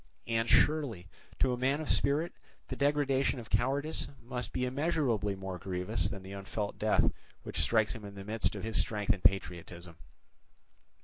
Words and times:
And 0.25 0.49
surely, 0.49 1.09
to 1.37 1.53
a 1.53 1.57
man 1.59 1.79
of 1.79 1.87
spirit, 1.87 2.33
the 2.69 2.75
degradation 2.75 3.39
of 3.39 3.51
cowardice 3.51 4.07
must 4.19 4.51
be 4.51 4.65
immeasurably 4.65 5.35
more 5.35 5.59
grievous 5.59 6.09
than 6.09 6.23
the 6.23 6.33
unfelt 6.33 6.79
death 6.79 7.11
which 7.43 7.61
strikes 7.61 7.93
him 7.93 8.03
in 8.03 8.15
the 8.15 8.23
midst 8.25 8.55
of 8.55 8.63
his 8.63 8.79
strength 8.81 9.13
and 9.13 9.23
patriotism! 9.23 9.97